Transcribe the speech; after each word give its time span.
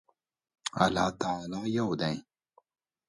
الله 1.27 1.61
یو 1.77 1.89
دی 1.99 2.15